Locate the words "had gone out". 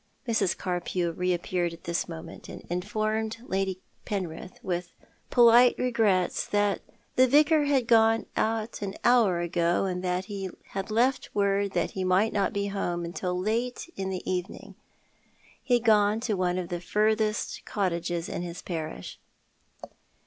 7.65-8.81